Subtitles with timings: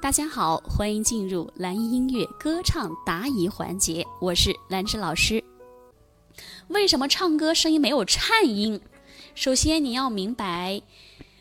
[0.00, 5.42] 大家好，欢迎进入蓝音音乐歌唱答疑环节，我是兰芝老师。
[6.68, 8.80] 为什么唱歌声音没有颤音？
[9.34, 10.80] 首先你要明白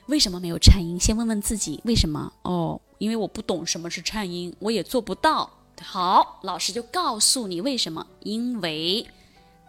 [0.07, 2.33] 为什么没有颤音，先问问自己为什么？
[2.41, 5.51] 哦，因为我不懂什么是颤音，我也做不到。
[5.79, 9.05] 好，老师就告诉你为什么，因为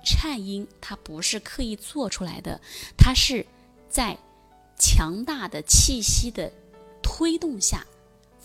[0.02, 2.58] 颤音它不是刻意做出来的，
[2.96, 3.44] 它是
[3.90, 4.16] 在
[4.78, 6.50] 强大的气息的
[7.02, 7.86] 推动下。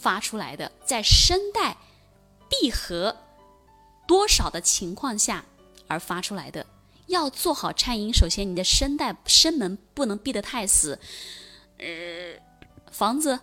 [0.04, 1.78] 发出来的，在声带
[2.50, 3.16] 闭合
[4.06, 5.46] 多少的情况下
[5.88, 6.66] 而发出来的，
[7.08, 8.14] 要做好颤音。
[8.14, 11.00] 首先，你的声带声门不能闭得太死。
[11.78, 11.86] 呃，
[12.92, 13.40] 房子，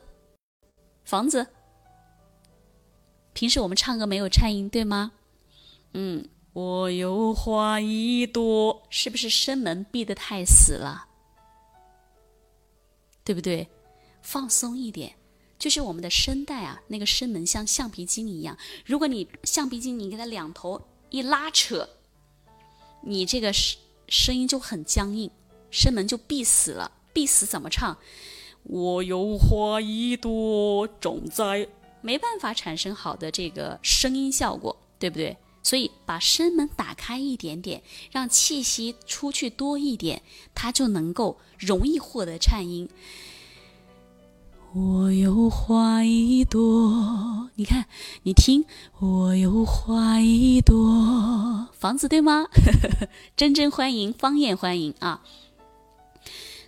[1.03, 1.47] 房子。
[3.33, 5.13] 平时我们唱歌没有颤音，对吗？
[5.95, 11.07] 嗯，我有花一朵，是不是声门闭得太死了？
[13.25, 13.67] 对不对？
[14.21, 15.15] 放松一点。
[15.61, 18.57] 就是我们的声带啊，那个声门像橡皮筋一样。
[18.87, 20.81] 如果你橡皮筋，你给它两头
[21.11, 21.87] 一拉扯，
[23.03, 25.31] 你这个声声音就很僵硬，
[25.71, 26.91] 声门就闭死了。
[27.13, 27.99] 闭死怎么唱？
[28.63, 31.69] 我有花一朵种在，
[32.01, 35.37] 没办法产生好的这个声音效果，对不对？
[35.63, 40.23] 所以把声门打开一点点，让气息出去多一点，
[40.55, 42.89] 它就能够容易获得颤音。
[44.73, 47.87] 我有花一朵，你看，
[48.23, 48.65] 你听，
[49.01, 52.47] 我有花一朵，房子对吗？
[53.37, 55.23] 真真欢迎，方燕欢迎啊！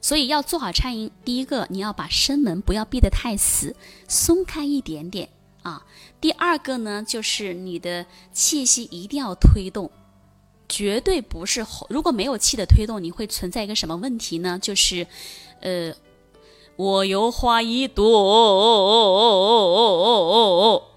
[0.01, 3.77] 所以要做好颤音，第一个你要把声门不要闭得太死，
[4.09, 5.29] 松开一点点
[5.63, 5.87] 啊。
[6.21, 9.89] 第二个呢，就是你的气息一定要推动，
[10.69, 14.59] 绝对不是喉，如果没有气的推动，你会存在一个什么问题呢？
[14.61, 15.07] 就是，
[15.61, 15.95] 呃。
[16.77, 18.03] 我有花一朵，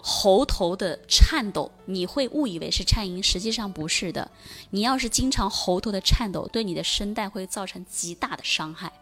[0.02, 4.32] 喉头的颤抖，你会误以为是颤音，实际上不是的。
[4.70, 8.94] 你要是经常喉头的颤抖，对你的声带会造成极大的伤害。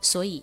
[0.00, 0.42] 所以，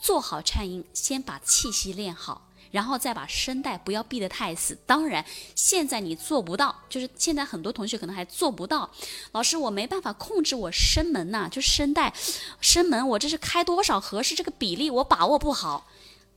[0.00, 2.47] 做好颤音，先把气息练好。
[2.70, 4.78] 然后再把声带不要闭得太死。
[4.86, 5.24] 当然，
[5.54, 8.90] 现在你做不到，就是现在很多同学可能还做不到。
[9.32, 12.14] 老师，我没办法控制我声门呐，就声带、
[12.60, 14.34] 声门，我这是开多少合适？
[14.34, 15.88] 这个比例我把握不好。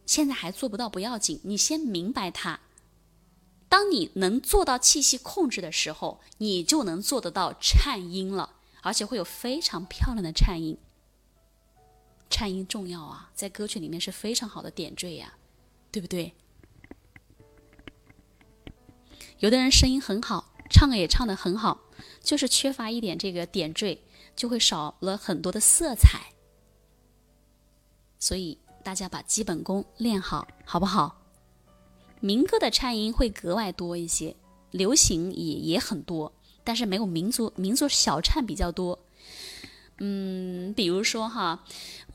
[0.06, 2.60] 现在还做不到不要紧，你先明白它。
[3.70, 10.78] 当你能做到气息控制的时候，你就能做得到颤音了，而且会有非常漂亮的颤音。
[12.30, 15.36] 颤音重要啊，在歌曲里面是非常好的点缀呀。
[15.92, 16.34] 对不对？
[19.40, 21.82] 有的人声音很好，唱也唱得很好，
[22.22, 24.02] 就是缺乏一点这个点缀，
[24.36, 26.32] 就会少了很多的色彩。
[28.20, 31.24] 所以大家把基本功练好，好不好？
[32.20, 34.36] 民歌的颤音会格外多一些，
[34.70, 36.32] 流行也也很多，
[36.64, 39.00] 但是没有民族民族小颤比较多。
[39.98, 41.64] 嗯，比如说哈，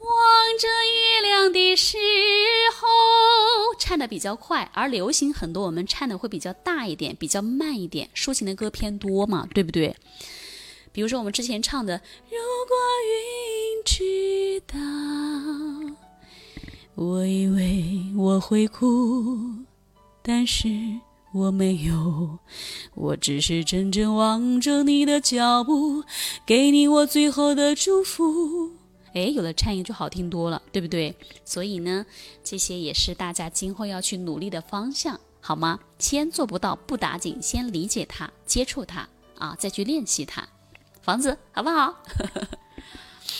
[0.09, 1.97] 望着月亮的时
[2.75, 2.87] 候，
[3.79, 9.97] 唱的比较快，而流行很多，我们唱的会比较大一点，比较慢一点，抒情的歌偏多嘛，对不对？
[10.93, 12.01] 比如说我们之前唱的，
[12.31, 12.77] 如果
[13.11, 14.79] 云知道，
[16.95, 19.39] 我以为我会哭，
[20.23, 20.69] 但是。
[21.35, 22.39] 我没有，
[22.95, 26.03] 我只是怔怔望着你的脚步，
[26.47, 28.76] 给你我最后的祝福。
[29.17, 31.17] 哎，有了颤音就好听多了，对不对？
[31.43, 32.05] 所以呢，
[32.45, 35.81] 这些也是大家今后要去努力的方向，好吗？
[35.99, 40.47] 先做不到不打紧，先理解它，接触它啊，再去练习它。
[41.01, 41.95] 房子好不好？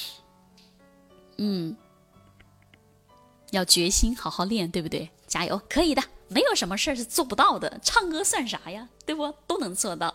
[1.37, 1.77] 嗯，
[3.51, 5.11] 要决心好好练，对不对？
[5.27, 6.03] 加油，可以的。
[6.29, 8.89] 没有什么事儿是做不到的，唱歌算啥呀？
[9.05, 9.31] 对不？
[9.47, 10.15] 都能做到。